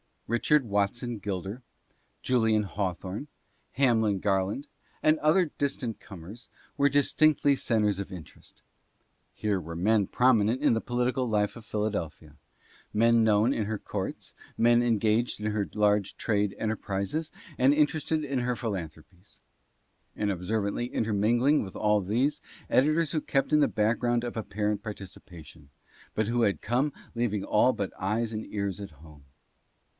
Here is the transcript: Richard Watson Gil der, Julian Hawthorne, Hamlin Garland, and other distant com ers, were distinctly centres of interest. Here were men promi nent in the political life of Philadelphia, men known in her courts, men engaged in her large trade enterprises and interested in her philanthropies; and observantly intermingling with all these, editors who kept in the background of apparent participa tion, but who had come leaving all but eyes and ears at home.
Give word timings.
Richard 0.25 0.63
Watson 0.65 1.17
Gil 1.19 1.41
der, 1.41 1.61
Julian 2.23 2.63
Hawthorne, 2.63 3.27
Hamlin 3.73 4.19
Garland, 4.19 4.65
and 5.03 5.19
other 5.19 5.51
distant 5.57 5.99
com 5.99 6.23
ers, 6.25 6.47
were 6.77 6.87
distinctly 6.87 7.55
centres 7.55 7.99
of 7.99 8.13
interest. 8.13 8.63
Here 9.33 9.59
were 9.59 9.75
men 9.75 10.07
promi 10.07 10.45
nent 10.45 10.61
in 10.61 10.73
the 10.73 10.79
political 10.81 11.27
life 11.27 11.57
of 11.57 11.65
Philadelphia, 11.65 12.37
men 12.93 13.23
known 13.25 13.53
in 13.53 13.65
her 13.65 13.77
courts, 13.77 14.33
men 14.57 14.81
engaged 14.81 15.41
in 15.41 15.51
her 15.51 15.69
large 15.75 16.15
trade 16.17 16.55
enterprises 16.57 17.29
and 17.59 17.73
interested 17.73 18.23
in 18.23 18.39
her 18.39 18.55
philanthropies; 18.55 19.39
and 20.15 20.31
observantly 20.31 20.85
intermingling 20.85 21.61
with 21.61 21.75
all 21.75 21.99
these, 22.01 22.41
editors 22.71 23.11
who 23.11 23.21
kept 23.21 23.51
in 23.53 23.59
the 23.59 23.67
background 23.67 24.23
of 24.23 24.37
apparent 24.37 24.81
participa 24.81 25.45
tion, 25.45 25.69
but 26.15 26.27
who 26.27 26.43
had 26.43 26.59
come 26.61 26.91
leaving 27.13 27.43
all 27.43 27.71
but 27.73 27.91
eyes 27.99 28.31
and 28.33 28.45
ears 28.47 28.79
at 28.79 28.91
home. 28.91 29.25